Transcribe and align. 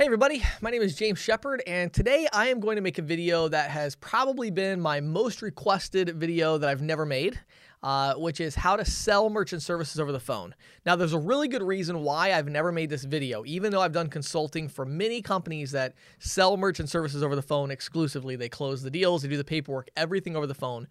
Hey 0.00 0.06
everybody, 0.06 0.42
my 0.62 0.70
name 0.70 0.80
is 0.80 0.96
James 0.96 1.18
Shepard 1.18 1.62
and 1.66 1.92
today 1.92 2.26
I 2.32 2.46
am 2.46 2.58
going 2.58 2.76
to 2.76 2.80
make 2.80 2.96
a 2.96 3.02
video 3.02 3.48
that 3.48 3.70
has 3.70 3.96
probably 3.96 4.50
been 4.50 4.80
my 4.80 4.98
most 4.98 5.42
requested 5.42 6.16
video 6.16 6.56
that 6.56 6.70
I've 6.70 6.80
never 6.80 7.04
made, 7.04 7.38
uh, 7.82 8.14
which 8.14 8.40
is 8.40 8.54
how 8.54 8.76
to 8.76 8.84
sell 8.86 9.28
merchant 9.28 9.60
services 9.60 10.00
over 10.00 10.10
the 10.10 10.18
phone. 10.18 10.54
Now 10.86 10.96
there's 10.96 11.12
a 11.12 11.18
really 11.18 11.48
good 11.48 11.62
reason 11.62 12.00
why 12.00 12.32
I've 12.32 12.48
never 12.48 12.72
made 12.72 12.88
this 12.88 13.04
video, 13.04 13.44
even 13.44 13.70
though 13.70 13.82
I've 13.82 13.92
done 13.92 14.08
consulting 14.08 14.68
for 14.68 14.86
many 14.86 15.20
companies 15.20 15.70
that 15.72 15.92
sell 16.18 16.56
merchant 16.56 16.88
services 16.88 17.22
over 17.22 17.36
the 17.36 17.42
phone 17.42 17.70
exclusively. 17.70 18.36
They 18.36 18.48
close 18.48 18.82
the 18.82 18.90
deals, 18.90 19.20
they 19.20 19.28
do 19.28 19.36
the 19.36 19.44
paperwork, 19.44 19.90
everything 19.98 20.34
over 20.34 20.46
the 20.46 20.54
phone. 20.54 20.88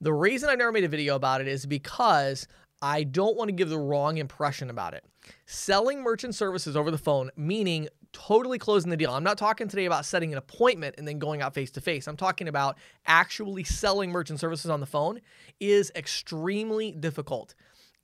The 0.00 0.12
reason 0.12 0.50
I 0.50 0.56
never 0.56 0.72
made 0.72 0.82
a 0.82 0.88
video 0.88 1.14
about 1.14 1.42
it 1.42 1.46
is 1.46 1.64
because 1.64 2.48
I 2.82 3.04
don't 3.04 3.36
want 3.36 3.50
to 3.50 3.52
give 3.52 3.68
the 3.68 3.78
wrong 3.78 4.18
impression 4.18 4.68
about 4.68 4.94
it. 4.94 5.04
Selling 5.46 6.02
merchant 6.02 6.34
services 6.34 6.76
over 6.76 6.90
the 6.90 6.98
phone, 6.98 7.30
meaning 7.36 7.86
totally 8.12 8.58
closing 8.58 8.90
the 8.90 8.96
deal. 8.96 9.12
I'm 9.12 9.24
not 9.24 9.38
talking 9.38 9.68
today 9.68 9.84
about 9.86 10.04
setting 10.04 10.32
an 10.32 10.38
appointment 10.38 10.96
and 10.98 11.06
then 11.06 11.18
going 11.18 11.42
out 11.42 11.54
face 11.54 11.70
to 11.72 11.80
face. 11.80 12.06
I'm 12.06 12.16
talking 12.16 12.48
about 12.48 12.78
actually 13.06 13.64
selling 13.64 14.10
merchant 14.10 14.40
services 14.40 14.70
on 14.70 14.80
the 14.80 14.86
phone 14.86 15.20
is 15.60 15.90
extremely 15.94 16.92
difficult. 16.92 17.54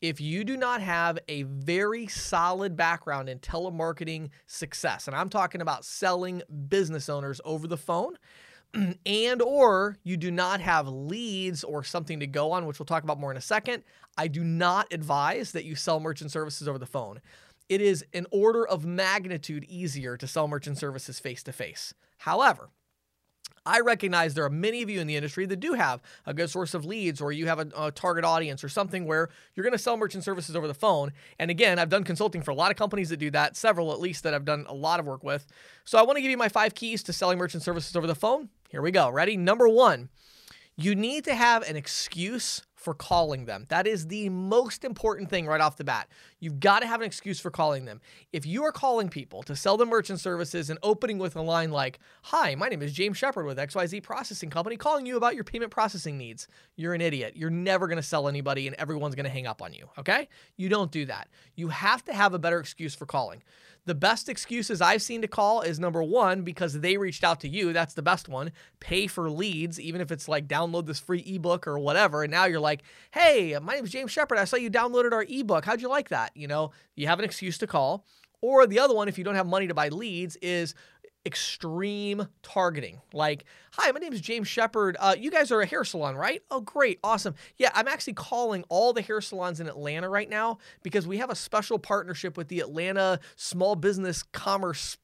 If 0.01 0.21
you 0.21 0.45
do 0.45 0.57
not 0.57 0.81
have 0.81 1.19
a 1.29 1.43
very 1.43 2.07
solid 2.07 2.77
background 2.77 3.29
in 3.29 3.41
telemarketing 3.41 4.31
success, 4.47 5.09
and 5.09 5.17
I'm 5.17 5.29
talking 5.29 5.61
about 5.61 5.85
selling 5.85 6.43
business 6.69 7.09
owners 7.09 7.41
over 7.45 7.67
the 7.67 7.77
phone, 7.77 8.17
and 9.07 9.43
or 9.43 9.97
you 10.05 10.17
do 10.17 10.31
not 10.31 10.61
have 10.61 10.87
leads 10.89 11.65
or 11.65 11.83
something 11.83 12.21
to 12.21 12.27
go 12.27 12.53
on, 12.53 12.67
which 12.67 12.79
we'll 12.79 12.87
talk 12.87 13.03
about 13.03 13.19
more 13.19 13.31
in 13.31 13.37
a 13.37 13.43
second, 13.43 13.83
I 14.17 14.29
do 14.29 14.45
not 14.45 14.93
advise 14.93 15.53
that 15.53 15.65
you 15.65 15.75
sell 15.75 16.01
merchant 16.01 16.31
services 16.31 16.69
over 16.69 16.79
the 16.79 16.87
phone. 16.87 17.21
It 17.69 17.81
is 17.81 18.05
an 18.15 18.27
order 18.31 18.67
of 18.67 18.85
magnitude 18.85 19.65
easier 19.65 20.17
to 20.17 20.27
sell 20.27 20.49
merchant 20.49 20.79
services 20.79 21.21
face 21.21 21.43
to 21.45 21.53
face. 21.53 21.95
However, 22.19 22.71
I 23.67 23.81
recognize 23.81 24.33
there 24.33 24.45
are 24.45 24.51
many 24.51 24.81
of 24.83 24.89
you 24.89 24.99
in 24.99 25.07
the 25.07 25.17
industry 25.17 25.45
that 25.45 25.61
do 25.61 25.75
have 25.75 26.01
a 26.25 26.33
good 26.33 26.49
source 26.49 26.73
of 26.73 26.87
leads, 26.87 27.21
or 27.21 27.33
you 27.33 27.47
have 27.49 27.59
a, 27.59 27.69
a 27.77 27.91
target 27.91 28.25
audience, 28.25 28.65
or 28.65 28.71
something 28.71 29.05
where 29.05 29.29
you're 29.55 29.65
going 29.65 29.73
to 29.73 29.79
sell 29.79 29.99
merchant 29.99 30.25
services 30.25 30.57
over 30.57 30.67
the 30.67 30.73
phone. 30.73 31.13
And 31.39 31.51
again, 31.51 31.79
I've 31.79 31.91
done 31.91 32.05
consulting 32.05 32.41
for 32.41 32.51
a 32.51 32.55
lot 32.55 32.71
of 32.71 32.79
companies 32.79 33.11
that 33.11 33.19
do 33.19 33.31
that, 33.33 33.57
several 33.57 33.93
at 33.93 34.01
least 34.01 34.23
that 34.23 34.33
I've 34.33 34.47
done 34.47 34.65
a 34.69 34.75
lot 34.75 35.01
of 35.01 35.07
work 35.07 35.23
with. 35.23 35.47
So 35.85 35.99
I 35.99 36.03
want 36.03 36.17
to 36.17 36.23
give 36.23 36.31
you 36.31 36.39
my 36.39 36.49
five 36.49 36.75
keys 36.75 37.03
to 37.05 37.13
selling 37.13 37.37
merchant 37.37 37.63
services 37.63 37.95
over 37.95 38.07
the 38.07 38.15
phone. 38.15 38.49
Here 38.71 38.81
we 38.81 38.91
go. 38.91 39.11
Ready? 39.11 39.37
Number 39.37 39.69
one, 39.69 40.09
you 40.77 40.95
need 40.95 41.25
to 41.25 41.35
have 41.35 41.69
an 41.69 41.77
excuse 41.77 42.63
for 42.79 42.95
calling 42.95 43.45
them. 43.45 43.67
That 43.69 43.87
is 43.87 44.07
the 44.07 44.29
most 44.29 44.85
important 44.85 45.29
thing 45.29 45.47
right 45.47 45.61
off 45.61 45.77
the 45.77 45.85
bat. 45.85 46.09
You've 46.39 46.61
got 46.61 46.81
to 46.81 46.87
have 46.87 47.01
an 47.01 47.07
excuse 47.07 47.41
for 47.41 47.51
calling 47.51 47.85
them. 47.85 48.01
If 48.33 48.47
you 48.47 48.63
are 48.65 48.73
calling 48.73 49.09
people 49.09 49.43
to 49.43 49.57
sell 49.57 49.77
them 49.77 49.89
merchant 49.89 50.21
services 50.21 50.71
and 50.71 50.79
opening 50.85 51.19
with 51.19 51.35
a 51.35 51.43
line 51.43 51.73
like, 51.73 51.99
Hi, 52.23 52.55
my 52.55 52.69
name 52.69 52.81
is 52.83 52.93
James 52.93 53.17
Shepard 53.19 53.47
with 53.47 53.59
XYZ 53.59 54.03
Processing 54.03 54.49
Company 54.49 54.77
calling 54.77 55.07
you 55.07 55.17
about 55.17 55.35
your 55.35 55.45
payment 55.45 55.73
processing 55.73 56.17
needs, 56.17 56.47
you're 56.77 56.95
an 56.95 57.01
idiot. 57.01 57.33
You're 57.37 57.51
never 57.51 57.89
going 57.89 57.97
to 57.97 58.03
sell 58.03 58.29
anybody 58.29 58.69
and 58.69 58.77
everyone's 58.77 59.17
going 59.17 59.25
to 59.25 59.31
hang 59.31 59.49
up 59.49 59.61
on 59.61 59.73
you. 59.73 59.89
Okay? 59.99 60.29
You 60.57 60.69
don't 60.69 60.93
do 60.93 61.05
that. 61.07 61.29
You 61.57 61.69
have 61.69 62.05
to 62.05 62.15
have 62.15 62.33
a 62.33 62.39
better 62.39 62.61
excuse 62.61 62.95
for 62.95 63.07
calling. 63.07 63.43
The 63.89 63.95
best 63.95 64.29
excuses 64.29 64.83
I've 64.83 65.01
seen 65.01 65.23
to 65.23 65.29
call 65.29 65.63
is 65.63 65.81
number 65.81 66.03
one, 66.03 66.43
because 66.43 66.79
they 66.79 66.99
reached 66.99 67.25
out 67.25 67.41
to 67.41 67.49
you. 67.49 67.73
That's 67.73 67.95
the 67.95 68.03
best 68.03 68.29
one. 68.29 68.53
Pay 68.81 69.07
for 69.07 69.31
leads, 69.31 69.81
even 69.81 70.03
if 70.03 70.13
it's 70.13 70.29
like 70.29 70.47
download 70.47 70.85
this 70.85 71.01
free 71.01 71.25
ebook 71.27 71.67
or 71.67 71.79
whatever. 71.79 72.23
And 72.23 72.31
now 72.31 72.45
you're 72.45 72.61
like, 72.61 72.83
hey, 73.13 73.57
my 73.63 73.77
name 73.77 73.85
is 73.85 73.91
James 73.91 74.11
Shepard. 74.11 74.37
I 74.37 74.45
saw 74.45 74.59
you 74.59 74.71
downloaded 74.71 75.13
our 75.13 75.25
ebook. 75.27 75.65
How'd 75.65 75.81
you 75.81 75.89
like 75.89 76.11
that? 76.11 76.33
You 76.37 76.49
know, 76.49 76.73
you 76.97 77.07
have 77.07 77.19
an 77.19 77.25
excuse 77.25 77.57
to 77.59 77.67
call. 77.67 78.05
Or 78.43 78.67
the 78.67 78.79
other 78.79 78.95
one, 78.95 79.09
if 79.09 79.17
you 79.17 79.25
don't 79.25 79.37
have 79.37 79.47
money 79.47 79.69
to 79.69 79.75
buy 79.75 79.89
leads, 79.89 80.37
is 80.43 80.75
extreme 81.27 82.29
targeting. 82.43 83.01
Like, 83.13 83.45
hi, 83.73 83.91
my 83.93 84.01
name 84.01 84.13
is 84.13 84.21
James 84.21 84.49
Shepard. 84.49 84.97
Uh, 84.99 85.15
you 85.19 85.31
guys 85.31 85.53
are 85.53 85.61
a 85.61 85.67
hair 85.67 85.85
salon, 85.85 86.17
right? 86.17 86.43
Oh, 86.51 86.61
great. 86.61 86.99
Awesome. 87.05 87.35
Yeah, 87.57 87.71
I'm 87.75 87.89
actually 87.89 88.15
calling 88.15 88.65
all 88.69 88.93
the 88.93 89.03
hair 89.03 89.21
salons 89.21 89.61
in 89.61 89.69
Atlanta 89.69 90.09
right 90.09 90.29
now 90.29 90.59
because 90.83 91.07
we 91.07 91.19
have 91.19 91.31
a 91.31 91.35
special 91.35 91.79
partnership 91.79 92.37
with 92.37 92.49
the 92.49 92.61
Atlanta 92.61 93.21
Small 93.37 93.77
Business 93.77 94.23
Commerce 94.23 94.97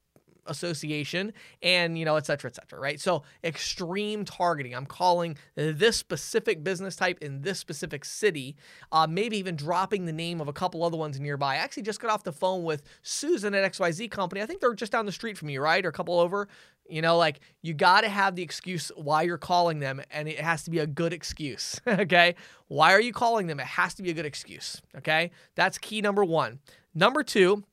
association 0.46 1.32
and 1.62 1.98
you 1.98 2.04
know 2.04 2.16
et 2.16 2.26
cetera 2.26 2.50
et 2.50 2.54
cetera 2.54 2.78
right? 2.78 3.00
So 3.00 3.22
extreme 3.42 4.24
targeting. 4.24 4.74
I'm 4.74 4.86
calling 4.86 5.36
this 5.54 5.96
specific 5.96 6.62
business 6.64 6.96
type 6.96 7.18
in 7.20 7.42
this 7.42 7.58
specific 7.58 8.04
city 8.04 8.56
uh, 8.92 9.06
maybe 9.08 9.36
even 9.38 9.56
dropping 9.56 10.06
the 10.06 10.12
name 10.12 10.40
of 10.40 10.48
a 10.48 10.52
couple 10.52 10.84
other 10.84 10.96
ones 10.96 11.18
nearby. 11.18 11.54
I 11.54 11.56
actually 11.56 11.84
just 11.84 12.00
got 12.00 12.10
off 12.10 12.24
the 12.24 12.32
phone 12.32 12.64
with 12.64 12.82
susan 13.02 13.54
at 13.54 13.72
xyz 13.72 14.10
company. 14.10 14.42
I 14.42 14.46
think 14.46 14.60
they're 14.60 14.74
just 14.74 14.92
down 14.92 15.06
the 15.06 15.12
street 15.12 15.38
from 15.38 15.48
you 15.48 15.60
right? 15.60 15.84
Or 15.84 15.88
a 15.88 15.92
couple 15.92 16.18
over. 16.18 16.48
You 16.88 17.00
know 17.00 17.16
like 17.16 17.40
you 17.62 17.72
got 17.72 18.02
to 18.02 18.08
have 18.08 18.34
the 18.34 18.42
excuse 18.42 18.92
why 18.94 19.22
you're 19.22 19.38
calling 19.38 19.78
them 19.78 20.02
and 20.10 20.28
it 20.28 20.38
has 20.38 20.64
to 20.64 20.70
be 20.70 20.80
a 20.80 20.86
good 20.86 21.12
excuse 21.12 21.80
okay? 21.86 22.34
Why 22.68 22.92
are 22.92 23.00
you 23.00 23.12
calling 23.12 23.46
them? 23.46 23.60
It 23.60 23.66
has 23.66 23.94
to 23.94 24.02
be 24.02 24.10
a 24.10 24.14
good 24.14 24.26
excuse 24.26 24.82
okay? 24.98 25.30
That's 25.54 25.78
key 25.78 26.00
number 26.00 26.24
one. 26.24 26.60
Number 26.94 27.22
two 27.22 27.64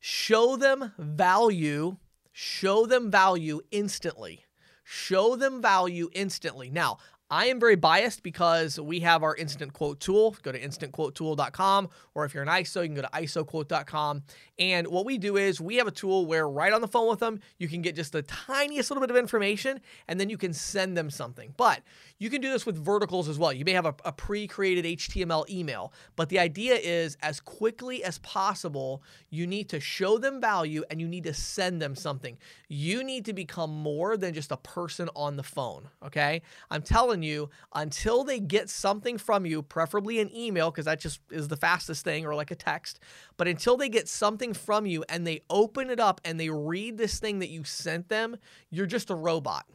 Show 0.00 0.56
them 0.56 0.92
value, 0.98 1.96
show 2.32 2.86
them 2.86 3.10
value 3.10 3.60
instantly. 3.70 4.46
Show 4.82 5.36
them 5.36 5.60
value 5.62 6.08
instantly. 6.14 6.70
Now, 6.70 6.98
I 7.32 7.46
am 7.46 7.60
very 7.60 7.76
biased 7.76 8.24
because 8.24 8.80
we 8.80 9.00
have 9.00 9.22
our 9.22 9.36
instant 9.36 9.72
quote 9.72 10.00
tool. 10.00 10.36
Go 10.42 10.50
to 10.50 10.60
instantquotetool.com, 10.60 11.88
or 12.14 12.24
if 12.24 12.34
you're 12.34 12.42
an 12.42 12.48
ISO, 12.48 12.82
you 12.82 12.88
can 12.88 12.96
go 12.96 13.02
to 13.02 13.10
isoquote.com. 13.14 14.24
And 14.58 14.88
what 14.88 15.04
we 15.04 15.16
do 15.16 15.36
is 15.36 15.60
we 15.60 15.76
have 15.76 15.86
a 15.86 15.92
tool 15.92 16.26
where 16.26 16.48
right 16.48 16.72
on 16.72 16.80
the 16.80 16.88
phone 16.88 17.08
with 17.08 17.20
them, 17.20 17.38
you 17.58 17.68
can 17.68 17.82
get 17.82 17.94
just 17.94 18.12
the 18.12 18.22
tiniest 18.22 18.90
little 18.90 19.00
bit 19.00 19.10
of 19.10 19.16
information, 19.16 19.80
and 20.08 20.18
then 20.18 20.28
you 20.28 20.36
can 20.36 20.52
send 20.52 20.96
them 20.96 21.08
something. 21.08 21.54
But 21.56 21.82
you 22.18 22.30
can 22.30 22.40
do 22.40 22.50
this 22.50 22.66
with 22.66 22.76
verticals 22.76 23.28
as 23.28 23.38
well. 23.38 23.52
You 23.52 23.64
may 23.64 23.72
have 23.72 23.86
a, 23.86 23.94
a 24.04 24.12
pre 24.12 24.48
created 24.48 24.84
HTML 24.98 25.48
email, 25.48 25.92
but 26.16 26.30
the 26.30 26.40
idea 26.40 26.74
is 26.74 27.16
as 27.22 27.38
quickly 27.38 28.02
as 28.02 28.18
possible, 28.18 29.04
you 29.30 29.46
need 29.46 29.68
to 29.68 29.78
show 29.78 30.18
them 30.18 30.40
value 30.40 30.82
and 30.90 31.00
you 31.00 31.06
need 31.06 31.24
to 31.24 31.34
send 31.34 31.80
them 31.80 31.94
something. 31.94 32.36
You 32.68 33.04
need 33.04 33.24
to 33.26 33.32
become 33.32 33.70
more 33.70 34.16
than 34.16 34.34
just 34.34 34.50
a 34.50 34.56
person 34.56 35.08
on 35.14 35.36
the 35.36 35.42
phone, 35.44 35.88
okay? 36.04 36.42
I'm 36.70 36.82
telling 36.82 37.19
telling 37.20 37.30
you 37.30 37.50
until 37.74 38.24
they 38.24 38.40
get 38.40 38.68
something 38.70 39.18
from 39.18 39.46
you, 39.46 39.62
preferably 39.62 40.20
an 40.20 40.34
email, 40.34 40.70
because 40.70 40.86
that 40.86 41.00
just 41.00 41.20
is 41.30 41.48
the 41.48 41.56
fastest 41.56 42.04
thing, 42.04 42.26
or 42.26 42.34
like 42.34 42.50
a 42.50 42.56
text. 42.56 43.00
But 43.36 43.48
until 43.48 43.76
they 43.76 43.88
get 43.88 44.08
something 44.08 44.54
from 44.54 44.86
you 44.86 45.04
and 45.08 45.26
they 45.26 45.42
open 45.50 45.90
it 45.90 46.00
up 46.00 46.20
and 46.24 46.38
they 46.38 46.50
read 46.50 46.98
this 46.98 47.18
thing 47.18 47.40
that 47.40 47.50
you 47.50 47.64
sent 47.64 48.08
them, 48.08 48.36
you're 48.70 48.86
just 48.86 49.10
a 49.10 49.14
robot. 49.14 49.66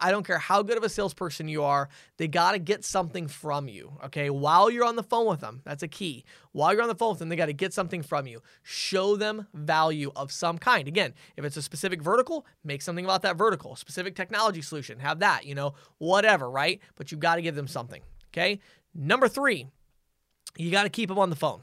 I 0.00 0.10
don't 0.10 0.26
care 0.26 0.38
how 0.38 0.62
good 0.62 0.76
of 0.76 0.84
a 0.84 0.88
salesperson 0.88 1.48
you 1.48 1.64
are, 1.64 1.88
they 2.16 2.28
got 2.28 2.52
to 2.52 2.58
get 2.58 2.84
something 2.84 3.28
from 3.28 3.68
you, 3.68 3.92
okay? 4.04 4.30
While 4.30 4.70
you're 4.70 4.84
on 4.84 4.96
the 4.96 5.02
phone 5.02 5.26
with 5.26 5.40
them, 5.40 5.62
that's 5.64 5.82
a 5.82 5.88
key. 5.88 6.24
While 6.52 6.72
you're 6.72 6.82
on 6.82 6.88
the 6.88 6.94
phone 6.94 7.10
with 7.10 7.18
them, 7.18 7.28
they 7.28 7.36
got 7.36 7.46
to 7.46 7.52
get 7.52 7.72
something 7.72 8.02
from 8.02 8.26
you. 8.26 8.42
Show 8.62 9.16
them 9.16 9.46
value 9.54 10.12
of 10.14 10.32
some 10.32 10.58
kind. 10.58 10.86
Again, 10.86 11.14
if 11.36 11.44
it's 11.44 11.56
a 11.56 11.62
specific 11.62 12.02
vertical, 12.02 12.46
make 12.64 12.82
something 12.82 13.04
about 13.04 13.22
that 13.22 13.36
vertical. 13.36 13.76
Specific 13.76 14.14
technology 14.14 14.62
solution, 14.62 14.98
have 14.98 15.20
that, 15.20 15.46
you 15.46 15.54
know, 15.54 15.74
whatever, 15.98 16.50
right? 16.50 16.80
But 16.96 17.10
you've 17.10 17.20
got 17.20 17.36
to 17.36 17.42
give 17.42 17.54
them 17.54 17.68
something, 17.68 18.02
okay? 18.32 18.60
Number 18.94 19.28
three, 19.28 19.66
you 20.56 20.70
got 20.70 20.82
to 20.82 20.90
keep 20.90 21.08
them 21.08 21.18
on 21.18 21.30
the 21.30 21.36
phone. 21.36 21.62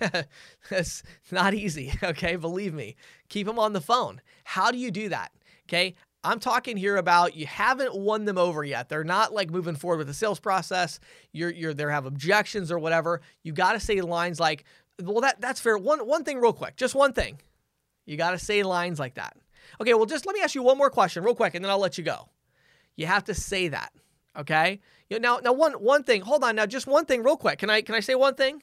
That's 0.70 1.02
not 1.30 1.54
easy, 1.54 1.92
okay? 2.02 2.36
Believe 2.36 2.74
me. 2.74 2.96
Keep 3.28 3.46
them 3.46 3.58
on 3.58 3.72
the 3.72 3.80
phone. 3.80 4.20
How 4.44 4.70
do 4.70 4.78
you 4.78 4.90
do 4.90 5.08
that? 5.08 5.32
Okay. 5.68 5.94
I'm 6.26 6.40
talking 6.40 6.76
here 6.76 6.96
about 6.96 7.36
you 7.36 7.46
haven't 7.46 7.94
won 7.94 8.24
them 8.24 8.36
over 8.36 8.64
yet. 8.64 8.88
They're 8.88 9.04
not 9.04 9.32
like 9.32 9.50
moving 9.50 9.76
forward 9.76 9.98
with 9.98 10.08
the 10.08 10.14
sales 10.14 10.40
process. 10.40 10.98
You're 11.32 11.50
you're 11.50 11.72
they 11.72 11.84
have 11.84 12.04
objections 12.04 12.72
or 12.72 12.78
whatever. 12.78 13.20
You 13.44 13.52
got 13.52 13.72
to 13.72 13.80
say 13.80 14.00
lines 14.00 14.40
like, 14.40 14.64
"Well, 15.00 15.20
that 15.20 15.40
that's 15.40 15.60
fair." 15.60 15.78
One 15.78 16.00
one 16.00 16.24
thing 16.24 16.38
real 16.38 16.52
quick, 16.52 16.76
just 16.76 16.94
one 16.96 17.12
thing. 17.12 17.40
You 18.06 18.16
got 18.16 18.32
to 18.32 18.38
say 18.38 18.62
lines 18.64 18.98
like 18.98 19.14
that. 19.14 19.36
Okay, 19.80 19.94
well, 19.94 20.06
just 20.06 20.26
let 20.26 20.34
me 20.34 20.40
ask 20.40 20.54
you 20.54 20.62
one 20.62 20.78
more 20.78 20.90
question 20.90 21.22
real 21.22 21.34
quick, 21.34 21.54
and 21.54 21.64
then 21.64 21.70
I'll 21.70 21.78
let 21.78 21.96
you 21.96 22.04
go. 22.04 22.28
You 22.96 23.06
have 23.06 23.24
to 23.24 23.34
say 23.34 23.68
that. 23.68 23.92
Okay. 24.36 24.80
You 25.08 25.20
know, 25.20 25.36
now 25.36 25.40
now 25.44 25.52
one 25.52 25.74
one 25.74 26.02
thing. 26.02 26.22
Hold 26.22 26.42
on. 26.42 26.56
Now 26.56 26.66
just 26.66 26.88
one 26.88 27.06
thing 27.06 27.22
real 27.22 27.36
quick. 27.36 27.60
Can 27.60 27.70
I 27.70 27.82
can 27.82 27.94
I 27.94 28.00
say 28.00 28.16
one 28.16 28.34
thing? 28.34 28.62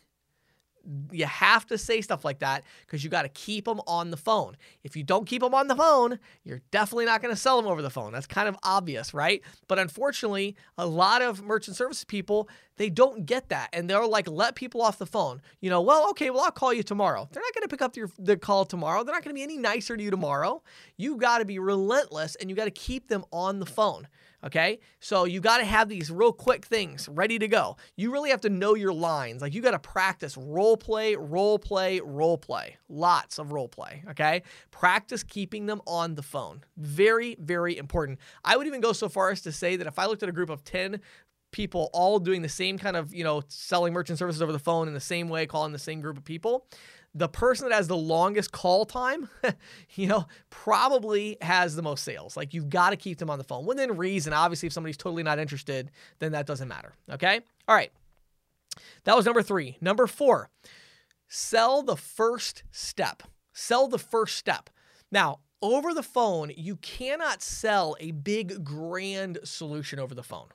You 1.12 1.25
have 1.25 1.65
to 1.68 1.77
say 1.77 2.01
stuff 2.01 2.25
like 2.25 2.39
that 2.39 2.63
because 2.85 3.03
you 3.03 3.09
got 3.09 3.21
to 3.24 3.30
keep 3.30 3.65
them 3.65 3.80
on 3.88 4.12
the 4.12 4.18
phone. 4.18 4.57
If 4.83 4.95
you 4.95 5.03
don't 5.03 5.25
keep 5.25 5.41
them 5.41 5.53
on 5.53 5.68
the 5.68 5.75
phone, 5.75 6.19
you're 6.44 6.62
definitely 6.71 7.06
not 7.06 7.21
going 7.21 7.33
to 7.33 7.39
sell 7.39 7.62
them 7.62 7.71
over 7.71 7.81
the 7.81 7.89
phone. 7.89 8.12
That's 8.12 8.27
kind 8.27 8.47
of 8.47 8.57
obvious, 8.63 9.13
right? 9.13 9.41
But 9.68 9.80
unfortunately, 9.80 10.56
a 10.77 10.85
lot 10.85 11.21
of 11.21 11.44
merchant 11.44 11.77
services 11.77 12.03
people, 12.03 12.50
they 12.77 12.89
don't 12.89 13.25
get 13.25 13.50
that. 13.50 13.69
And 13.71 13.89
they're 13.89 14.06
like, 14.06 14.27
let 14.27 14.56
people 14.56 14.81
off 14.81 14.97
the 14.97 15.06
phone. 15.06 15.41
You 15.62 15.69
know, 15.69 15.81
well, 15.81 16.09
okay, 16.12 16.30
well, 16.30 16.41
I'll 16.41 16.51
call 16.51 16.74
you 16.74 16.83
tomorrow. 16.83 17.30
They're 17.31 17.44
not 17.44 17.53
going 17.53 17.63
to 17.63 17.69
pick 17.69 17.81
up 17.81 17.95
your, 17.95 18.09
the 18.18 18.35
call 18.35 18.65
tomorrow. 18.65 19.03
They're 19.03 19.15
not 19.15 19.24
going 19.24 19.35
to 19.35 19.39
be 19.39 19.44
any 19.44 19.57
nicer 19.57 19.95
to 19.95 20.03
you 20.03 20.12
tomorrow. 20.12 20.62
You 20.97 21.18
got 21.18 21.38
to 21.38 21.45
be 21.45 21.59
relentless 21.59 22.35
and 22.35 22.50
you 22.50 22.56
got 22.56 22.65
to 22.65 22.71
keep 22.71 23.07
them 23.07 23.24
on 23.31 23.59
the 23.59 23.65
phone. 23.65 24.07
Okay. 24.45 24.80
So 25.00 25.24
you 25.24 25.39
got 25.39 25.59
to 25.59 25.65
have 25.65 25.88
these 25.88 26.12
real 26.12 26.33
quick 26.33 26.65
things 26.65 27.07
ready 27.07 27.39
to 27.39 27.47
go. 27.47 27.77
You 27.95 28.12
really 28.12 28.30
have 28.30 28.41
to 28.41 28.50
know 28.50 28.75
your 28.75 28.94
lines. 28.94 29.41
Like 29.41 29.53
you 29.53 29.62
got 29.62 29.71
to 29.71 29.80
practice 29.80 30.35
role 30.74 30.78
play, 30.78 31.16
role 31.16 31.60
play, 31.60 32.00
role 32.00 32.38
play. 32.38 32.78
Lots 32.90 33.38
of 33.38 33.52
role 33.52 33.68
play. 33.68 34.04
Okay. 34.10 34.42
Practice 34.72 35.22
keeping 35.24 35.68
them 35.68 35.81
on 35.86 36.16
the 36.16 36.24
phone. 36.24 36.64
Very, 36.78 37.36
very 37.40 37.78
important. 37.78 38.20
I 38.44 38.58
would 38.58 38.66
even 38.66 38.81
go 38.81 38.92
so 38.92 39.08
far 39.08 39.30
as 39.30 39.42
to 39.42 39.52
say 39.52 39.75
that 39.75 39.86
if 39.86 40.00
I 40.00 40.08
looked 40.08 40.24
at 40.24 40.30
a 40.30 40.31
group 40.31 40.50
of 40.50 40.64
10 40.64 41.00
people 41.52 41.92
all 41.94 42.18
doing 42.18 42.42
the 42.42 42.50
same 42.50 42.80
kind 42.80 42.98
of, 42.98 43.14
you 43.14 43.24
know, 43.24 43.44
selling 43.50 43.94
merchant 43.94 44.18
services 44.18 44.42
over 44.42 44.52
the 44.52 44.58
phone 44.58 44.88
in 44.88 44.96
the 44.96 45.00
same 45.00 45.30
way, 45.30 45.46
calling 45.46 45.74
the 45.74 45.78
same 45.78 46.02
group 46.02 46.18
of 46.18 46.25
people, 46.25 46.66
the 47.14 47.30
person 47.30 47.69
that 47.69 47.76
has 47.76 47.88
the 47.88 47.96
longest 47.96 48.52
call 48.52 48.86
time, 48.86 49.30
you 49.94 50.08
know, 50.08 50.26
probably 50.50 51.38
has 51.42 51.76
the 51.76 51.84
most 51.84 52.04
sales. 52.04 52.36
Like 52.36 52.56
you've 52.56 52.69
got 52.69 52.90
to 52.90 52.96
keep 52.96 53.19
them 53.19 53.30
on 53.30 53.38
the 53.38 53.44
phone 53.44 53.68
within 53.68 53.96
reason. 53.96 54.34
Obviously, 54.34 54.66
if 54.66 54.74
somebody's 54.74 54.98
totally 54.98 55.22
not 55.22 55.38
interested, 55.38 55.92
then 56.18 56.31
that 56.31 56.48
doesn't 56.48 56.68
matter. 56.68 56.94
Okay. 57.12 57.42
All 57.68 57.76
right. 57.76 57.92
That 59.04 59.16
was 59.16 59.25
number 59.25 59.42
three. 59.42 59.78
Number 59.81 60.08
four, 60.08 60.50
sell 61.28 61.84
the 61.84 61.98
first 61.98 62.64
step. 62.72 63.24
Sell 63.54 63.88
the 63.88 64.00
first 64.00 64.38
step. 64.38 64.70
Now, 65.12 65.40
over 65.62 65.94
the 65.94 66.04
phone, 66.04 66.52
you 66.58 66.75
cannot 66.78 67.42
sell 67.42 67.96
a 68.00 68.12
big, 68.12 68.64
grand 68.64 69.40
solution 69.44 70.00
over 70.00 70.14
the 70.16 70.24
phone 70.24 70.48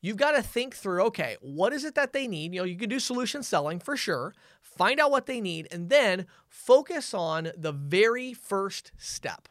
you've 0.00 0.16
got 0.16 0.32
to 0.32 0.42
think 0.42 0.74
through 0.74 1.02
okay, 1.02 1.36
what 1.40 1.72
is 1.72 1.84
it 1.84 1.94
that 1.94 2.12
they 2.12 2.28
need? 2.28 2.54
You 2.54 2.60
know, 2.60 2.66
you 2.66 2.76
can 2.76 2.88
do 2.88 3.00
solution 3.00 3.42
selling 3.42 3.80
for 3.80 3.96
sure, 3.96 4.34
find 4.60 5.00
out 5.00 5.10
what 5.10 5.26
they 5.26 5.40
need, 5.40 5.68
and 5.70 5.88
then 5.88 6.26
focus 6.48 7.12
on 7.12 7.50
the 7.56 7.72
very 7.72 8.32
first 8.32 8.92
step. 8.96 9.48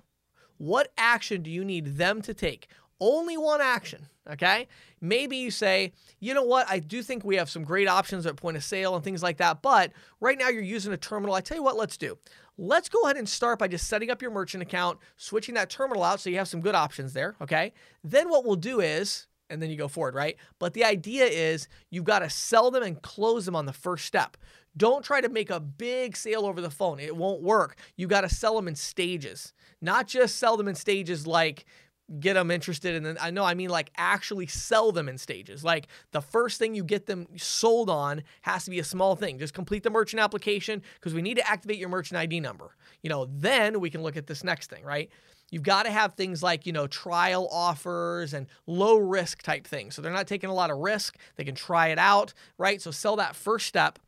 What 0.58 0.92
action 0.98 1.42
do 1.42 1.52
you 1.52 1.66
need 1.66 1.98
them 1.98 2.22
to 2.22 2.34
take? 2.34 2.70
Only 3.00 3.38
one 3.38 3.62
action, 3.62 4.08
okay? 4.30 4.68
Maybe 5.02 5.38
you 5.38 5.52
say, 5.52 5.92
you 6.20 6.34
know 6.34 6.44
what, 6.44 6.66
I 6.70 6.80
do 6.80 7.02
think 7.02 7.24
we 7.24 7.36
have 7.36 7.50
some 7.50 7.64
great 7.64 7.88
options 7.88 8.26
at 8.26 8.36
point 8.38 8.58
of 8.58 8.64
sale 8.64 8.96
and 8.96 9.04
things 9.04 9.22
like 9.22 9.38
that, 9.38 9.62
but 9.62 9.92
right 10.22 10.38
now 10.38 10.50
you're 10.50 10.64
using 10.64 10.94
a 10.94 10.98
terminal. 10.98 11.36
I 11.36 11.42
tell 11.42 11.58
you 11.58 11.64
what, 11.64 11.78
let's 11.78 11.98
do. 11.98 12.18
Let's 12.58 12.88
go 12.88 13.02
ahead 13.04 13.18
and 13.18 13.28
start 13.28 13.60
by 13.60 13.68
just 13.68 13.88
setting 13.88 14.10
up 14.10 14.22
your 14.22 14.32
merchant 14.32 14.64
account, 14.64 15.00
switching 15.18 15.56
that 15.56 15.70
terminal 15.70 16.04
out 16.04 16.22
so 16.22 16.30
you 16.30 16.38
have 16.38 16.48
some 16.48 16.62
good 16.62 16.76
options 16.76 17.12
there, 17.12 17.36
okay? 17.42 17.74
Then 18.04 18.30
what 18.30 18.46
we'll 18.46 18.56
do 18.56 18.80
is 18.80 19.28
and 19.50 19.62
then 19.62 19.70
you 19.70 19.78
go 19.78 19.88
forward, 19.88 20.16
right? 20.16 20.38
But 20.60 20.74
the 20.74 20.84
idea 20.84 21.26
is 21.26 21.68
you've 21.90 22.04
got 22.04 22.20
to 22.20 22.30
sell 22.30 22.72
them 22.72 22.84
and 22.84 23.02
close 23.02 23.46
them 23.46 23.56
on 23.56 23.66
the 23.66 23.74
first 23.74 24.06
step. 24.06 24.38
Don't 24.78 25.06
try 25.06 25.22
to 25.22 25.30
make 25.30 25.50
a 25.50 25.60
big 25.60 26.18
sale 26.18 26.46
over 26.46 26.60
the 26.60 26.70
phone. 26.70 27.00
It 27.00 27.16
won't 27.16 27.42
work. 27.42 27.78
You 27.96 28.08
got 28.08 28.22
to 28.22 28.30
sell 28.30 28.56
them 28.56 28.68
in 28.68 28.76
stages, 28.76 29.54
not 29.82 30.08
just 30.08 30.38
sell 30.38 30.58
them 30.58 30.68
in 30.68 30.76
stages 30.76 31.26
like 31.26 31.66
get 32.20 32.36
them 32.36 32.52
interested 32.52 32.96
and 32.96 33.06
then 33.06 33.18
I 33.20 33.32
know 33.32 33.44
I 33.44 33.56
mean 33.56 33.70
like 33.70 33.90
actually 33.98 34.48
sell 34.48 34.92
them 34.92 35.10
in 35.10 35.18
stages. 35.18 35.64
Like 35.64 35.88
the 36.12 36.22
first 36.22 36.60
thing 36.60 36.76
you 36.76 36.84
get 36.84 37.08
them 37.08 37.28
sold 37.36 37.90
on 37.90 38.24
has 38.44 38.66
to 38.66 38.72
be 38.72 38.80
a 38.80 38.84
small 38.84 39.16
thing. 39.16 39.40
Just 39.40 39.54
complete 39.54 39.84
the 39.84 39.90
merchant 39.90 40.22
application 40.22 40.84
because 40.96 41.14
we 41.14 41.22
need 41.22 41.38
to 41.38 41.50
activate 41.50 41.78
your 41.78 41.90
merchant 41.90 42.20
ID 42.20 42.40
number. 42.40 42.76
You 43.02 43.10
know, 43.10 43.28
then 43.32 43.80
we 43.80 43.90
can 43.90 44.04
look 44.04 44.18
at 44.18 44.28
this 44.28 44.44
next 44.44 44.70
thing, 44.70 44.84
right? 44.84 45.10
You've 45.52 45.64
got 45.64 45.84
to 45.84 45.92
have 45.92 46.14
things 46.14 46.42
like, 46.42 46.66
you 46.66 46.74
know, 46.74 46.88
trial 46.88 47.48
offers 47.52 48.34
and 48.34 48.48
low 48.66 48.98
risk 48.98 49.42
type 49.42 49.68
things. 49.68 49.96
So 49.96 50.02
they're 50.02 50.12
not 50.12 50.28
taking 50.28 50.50
a 50.50 50.54
lot 50.54 50.72
of 50.72 50.78
risk. 50.78 51.18
They 51.36 51.44
can 51.44 51.56
try 51.56 51.88
it 51.88 52.00
out, 52.00 52.34
right? 52.58 52.82
So 52.82 52.92
sell 52.92 53.16
that 53.18 53.36
first 53.36 53.68
step. 53.68 54.00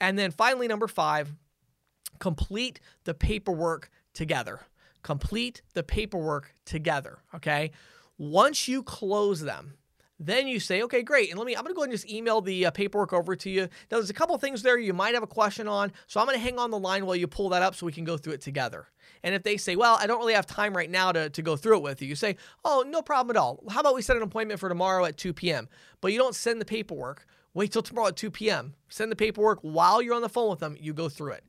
And 0.00 0.18
then 0.18 0.30
finally, 0.30 0.66
number 0.66 0.88
five, 0.88 1.32
complete 2.18 2.80
the 3.04 3.14
paperwork 3.14 3.90
together. 4.14 4.60
Complete 5.02 5.62
the 5.74 5.82
paperwork 5.82 6.54
together. 6.64 7.18
Okay. 7.34 7.70
Once 8.18 8.68
you 8.68 8.82
close 8.82 9.40
them, 9.40 9.74
then 10.22 10.46
you 10.46 10.60
say, 10.60 10.82
okay, 10.82 11.02
great. 11.02 11.30
And 11.30 11.38
let 11.38 11.46
me, 11.46 11.56
I'm 11.56 11.62
going 11.62 11.72
to 11.72 11.74
go 11.74 11.80
ahead 11.80 11.90
and 11.90 11.98
just 11.98 12.12
email 12.12 12.42
the 12.42 12.66
uh, 12.66 12.70
paperwork 12.70 13.14
over 13.14 13.34
to 13.34 13.48
you. 13.48 13.62
Now, 13.62 13.96
there's 13.96 14.10
a 14.10 14.14
couple 14.14 14.36
things 14.36 14.62
there 14.62 14.78
you 14.78 14.92
might 14.92 15.14
have 15.14 15.22
a 15.22 15.26
question 15.26 15.66
on. 15.66 15.92
So 16.06 16.20
I'm 16.20 16.26
going 16.26 16.36
to 16.36 16.42
hang 16.42 16.58
on 16.58 16.70
the 16.70 16.78
line 16.78 17.06
while 17.06 17.16
you 17.16 17.26
pull 17.26 17.48
that 17.48 17.62
up 17.62 17.74
so 17.74 17.86
we 17.86 17.92
can 17.92 18.04
go 18.04 18.18
through 18.18 18.34
it 18.34 18.42
together. 18.42 18.88
And 19.22 19.34
if 19.34 19.42
they 19.42 19.56
say, 19.56 19.76
well, 19.76 19.96
I 19.98 20.06
don't 20.06 20.18
really 20.18 20.34
have 20.34 20.46
time 20.46 20.76
right 20.76 20.90
now 20.90 21.12
to, 21.12 21.30
to 21.30 21.42
go 21.42 21.56
through 21.56 21.78
it 21.78 21.82
with 21.82 22.02
you, 22.02 22.08
you 22.08 22.14
say, 22.14 22.36
oh, 22.66 22.84
no 22.86 23.00
problem 23.00 23.34
at 23.34 23.40
all. 23.40 23.62
How 23.70 23.80
about 23.80 23.94
we 23.94 24.02
set 24.02 24.16
an 24.16 24.22
appointment 24.22 24.60
for 24.60 24.68
tomorrow 24.68 25.06
at 25.06 25.16
2 25.16 25.32
p.m.? 25.32 25.68
But 26.02 26.12
you 26.12 26.18
don't 26.18 26.34
send 26.34 26.60
the 26.60 26.66
paperwork. 26.66 27.26
Wait 27.54 27.72
till 27.72 27.82
tomorrow 27.82 28.08
at 28.08 28.16
2 28.16 28.30
p.m. 28.30 28.74
Send 28.90 29.10
the 29.10 29.16
paperwork 29.16 29.58
while 29.62 30.00
you're 30.02 30.14
on 30.14 30.22
the 30.22 30.28
phone 30.28 30.50
with 30.50 30.60
them. 30.60 30.76
You 30.78 30.92
go 30.92 31.08
through 31.08 31.32
it. 31.32 31.44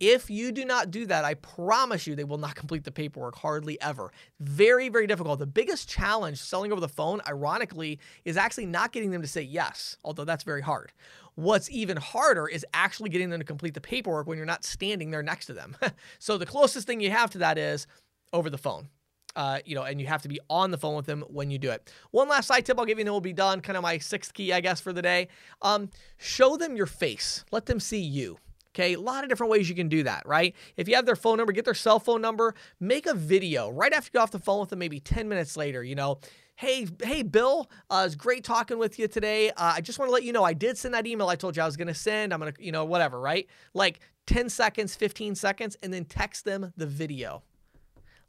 If 0.00 0.30
you 0.30 0.50
do 0.50 0.64
not 0.64 0.90
do 0.90 1.04
that, 1.06 1.26
I 1.26 1.34
promise 1.34 2.06
you 2.06 2.16
they 2.16 2.24
will 2.24 2.38
not 2.38 2.54
complete 2.54 2.84
the 2.84 2.90
paperwork 2.90 3.36
hardly 3.36 3.78
ever. 3.82 4.10
Very, 4.40 4.88
very 4.88 5.06
difficult. 5.06 5.38
The 5.38 5.46
biggest 5.46 5.90
challenge 5.90 6.38
selling 6.38 6.72
over 6.72 6.80
the 6.80 6.88
phone, 6.88 7.20
ironically, 7.28 8.00
is 8.24 8.38
actually 8.38 8.64
not 8.64 8.92
getting 8.92 9.10
them 9.10 9.20
to 9.20 9.28
say 9.28 9.42
yes, 9.42 9.98
although 10.02 10.24
that's 10.24 10.42
very 10.42 10.62
hard. 10.62 10.92
What's 11.34 11.70
even 11.70 11.98
harder 11.98 12.48
is 12.48 12.64
actually 12.72 13.10
getting 13.10 13.28
them 13.28 13.40
to 13.40 13.46
complete 13.46 13.74
the 13.74 13.80
paperwork 13.80 14.26
when 14.26 14.38
you're 14.38 14.46
not 14.46 14.64
standing 14.64 15.10
there 15.10 15.22
next 15.22 15.46
to 15.46 15.52
them. 15.52 15.76
so 16.18 16.38
the 16.38 16.46
closest 16.46 16.86
thing 16.86 17.00
you 17.00 17.10
have 17.10 17.30
to 17.32 17.38
that 17.38 17.58
is 17.58 17.86
over 18.32 18.48
the 18.48 18.58
phone. 18.58 18.88
Uh, 19.36 19.60
you 19.64 19.74
know, 19.76 19.82
and 19.82 20.00
you 20.00 20.06
have 20.08 20.22
to 20.22 20.28
be 20.28 20.40
on 20.48 20.72
the 20.72 20.78
phone 20.78 20.96
with 20.96 21.06
them 21.06 21.22
when 21.28 21.50
you 21.50 21.58
do 21.58 21.70
it. 21.70 21.92
One 22.10 22.28
last 22.28 22.48
side 22.48 22.66
tip 22.66 22.78
I'll 22.78 22.84
give 22.84 22.98
you, 22.98 23.02
and 23.02 23.08
it 23.08 23.12
will 23.12 23.20
be 23.20 23.32
done. 23.32 23.60
Kind 23.60 23.76
of 23.76 23.82
my 23.82 23.98
sixth 23.98 24.34
key, 24.34 24.52
I 24.52 24.60
guess, 24.60 24.80
for 24.80 24.92
the 24.92 25.02
day. 25.02 25.28
Um, 25.62 25.90
show 26.16 26.56
them 26.56 26.74
your 26.74 26.86
face. 26.86 27.44
Let 27.52 27.66
them 27.66 27.78
see 27.78 28.00
you. 28.00 28.38
Okay, 28.74 28.92
a 28.92 29.00
lot 29.00 29.24
of 29.24 29.30
different 29.30 29.50
ways 29.50 29.68
you 29.68 29.74
can 29.74 29.88
do 29.88 30.04
that, 30.04 30.22
right? 30.26 30.54
If 30.76 30.88
you 30.88 30.94
have 30.94 31.04
their 31.04 31.16
phone 31.16 31.38
number, 31.38 31.52
get 31.52 31.64
their 31.64 31.74
cell 31.74 31.98
phone 31.98 32.20
number, 32.20 32.54
make 32.78 33.06
a 33.06 33.14
video 33.14 33.68
right 33.70 33.92
after 33.92 34.08
you 34.08 34.12
get 34.12 34.22
off 34.22 34.30
the 34.30 34.38
phone 34.38 34.60
with 34.60 34.70
them, 34.70 34.78
maybe 34.78 35.00
10 35.00 35.28
minutes 35.28 35.56
later, 35.56 35.82
you 35.82 35.96
know. 35.96 36.20
Hey, 36.54 36.86
hey, 37.02 37.22
Bill, 37.22 37.68
uh, 37.88 38.04
it's 38.06 38.14
great 38.14 38.44
talking 38.44 38.78
with 38.78 38.98
you 38.98 39.08
today. 39.08 39.50
Uh, 39.50 39.72
I 39.76 39.80
just 39.80 39.98
want 39.98 40.10
to 40.10 40.12
let 40.12 40.24
you 40.24 40.32
know 40.32 40.44
I 40.44 40.52
did 40.52 40.76
send 40.78 40.94
that 40.94 41.06
email 41.06 41.28
I 41.28 41.34
told 41.34 41.56
you 41.56 41.62
I 41.62 41.66
was 41.66 41.76
going 41.76 41.88
to 41.88 41.94
send. 41.94 42.32
I'm 42.32 42.38
going 42.38 42.52
to, 42.52 42.64
you 42.64 42.70
know, 42.70 42.84
whatever, 42.84 43.18
right? 43.18 43.48
Like 43.74 44.00
10 44.26 44.48
seconds, 44.50 44.94
15 44.94 45.34
seconds, 45.34 45.76
and 45.82 45.92
then 45.92 46.04
text 46.04 46.44
them 46.44 46.72
the 46.76 46.86
video. 46.86 47.42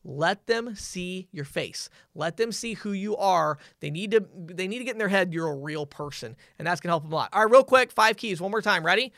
Let 0.04 0.48
them 0.48 0.76
see 0.76 1.28
your 1.32 1.46
face. 1.46 1.90
Let 2.16 2.38
them 2.38 2.52
see 2.52 2.74
who 2.74 2.94
you 2.94 3.16
are. 3.18 3.60
They 3.82 3.92
need 3.92 4.12
to 4.12 4.26
they 4.36 4.68
need 4.68 4.80
to 4.80 4.84
get 4.86 4.96
in 4.96 4.98
their 4.98 5.10
head 5.10 5.32
you're 5.32 5.50
a 5.50 5.56
real 5.56 5.86
person, 5.86 6.36
and 6.58 6.66
that's 6.66 6.82
gonna 6.82 6.92
help 6.92 7.04
them 7.04 7.12
a 7.12 7.16
lot. 7.16 7.30
All 7.34 7.44
right, 7.44 7.52
real 7.52 7.64
quick, 7.64 7.92
five 7.92 8.18
keys, 8.18 8.42
one 8.42 8.50
more 8.50 8.64
time. 8.64 8.84
Ready? 8.84 9.14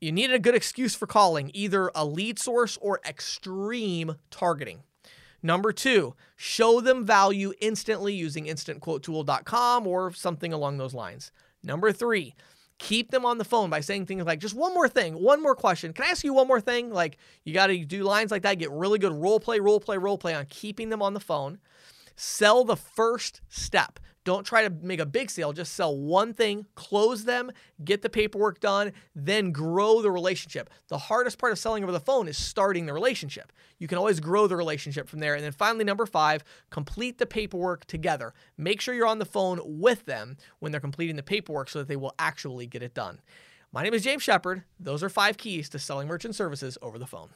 You 0.00 0.12
needed 0.12 0.34
a 0.34 0.40
good 0.40 0.54
excuse 0.54 0.94
for 0.94 1.06
calling, 1.06 1.50
either 1.54 1.90
a 1.94 2.04
lead 2.04 2.38
source 2.38 2.76
or 2.80 3.00
extreme 3.06 4.16
targeting. 4.30 4.82
Number 5.42 5.72
two, 5.72 6.14
show 6.36 6.80
them 6.80 7.04
value 7.04 7.52
instantly 7.60 8.14
using 8.14 8.46
instantquotetool.com 8.46 9.86
or 9.86 10.12
something 10.12 10.52
along 10.52 10.78
those 10.78 10.94
lines. 10.94 11.32
Number 11.62 11.92
three, 11.92 12.34
keep 12.78 13.10
them 13.10 13.24
on 13.24 13.38
the 13.38 13.44
phone 13.44 13.70
by 13.70 13.80
saying 13.80 14.06
things 14.06 14.24
like, 14.24 14.40
just 14.40 14.54
one 14.54 14.74
more 14.74 14.88
thing, 14.88 15.14
one 15.14 15.42
more 15.42 15.54
question. 15.54 15.92
Can 15.92 16.06
I 16.06 16.08
ask 16.08 16.24
you 16.24 16.32
one 16.32 16.48
more 16.48 16.60
thing? 16.60 16.90
Like, 16.90 17.18
you 17.44 17.52
got 17.54 17.68
to 17.68 17.84
do 17.84 18.04
lines 18.04 18.30
like 18.30 18.42
that, 18.42 18.58
get 18.58 18.70
really 18.70 18.98
good 18.98 19.12
role 19.12 19.38
play, 19.38 19.60
role 19.60 19.80
play, 19.80 19.98
role 19.98 20.18
play 20.18 20.34
on 20.34 20.46
keeping 20.48 20.88
them 20.88 21.02
on 21.02 21.14
the 21.14 21.20
phone. 21.20 21.58
Sell 22.16 22.64
the 22.64 22.76
first 22.76 23.40
step. 23.48 23.98
Don't 24.24 24.44
try 24.44 24.66
to 24.66 24.70
make 24.70 25.00
a 25.00 25.06
big 25.06 25.30
sale. 25.30 25.52
Just 25.52 25.74
sell 25.74 25.96
one 25.96 26.32
thing, 26.32 26.66
close 26.74 27.24
them, 27.24 27.52
get 27.84 28.00
the 28.00 28.08
paperwork 28.08 28.58
done, 28.58 28.92
then 29.14 29.52
grow 29.52 30.00
the 30.00 30.10
relationship. 30.10 30.70
The 30.88 30.96
hardest 30.96 31.38
part 31.38 31.52
of 31.52 31.58
selling 31.58 31.82
over 31.82 31.92
the 31.92 32.00
phone 32.00 32.26
is 32.26 32.38
starting 32.38 32.86
the 32.86 32.94
relationship. 32.94 33.52
You 33.78 33.86
can 33.86 33.98
always 33.98 34.20
grow 34.20 34.46
the 34.46 34.56
relationship 34.56 35.08
from 35.08 35.20
there. 35.20 35.34
And 35.34 35.44
then 35.44 35.52
finally, 35.52 35.84
number 35.84 36.06
five, 36.06 36.42
complete 36.70 37.18
the 37.18 37.26
paperwork 37.26 37.84
together. 37.84 38.32
Make 38.56 38.80
sure 38.80 38.94
you're 38.94 39.06
on 39.06 39.18
the 39.18 39.26
phone 39.26 39.60
with 39.62 40.06
them 40.06 40.38
when 40.58 40.72
they're 40.72 40.80
completing 40.80 41.16
the 41.16 41.22
paperwork 41.22 41.68
so 41.68 41.80
that 41.80 41.88
they 41.88 41.96
will 41.96 42.14
actually 42.18 42.66
get 42.66 42.82
it 42.82 42.94
done. 42.94 43.20
My 43.72 43.82
name 43.82 43.92
is 43.92 44.04
James 44.04 44.22
Shepard. 44.22 44.62
Those 44.80 45.02
are 45.02 45.10
five 45.10 45.36
keys 45.36 45.68
to 45.70 45.78
selling 45.78 46.08
merchant 46.08 46.34
services 46.34 46.78
over 46.80 46.98
the 46.98 47.06
phone. 47.06 47.30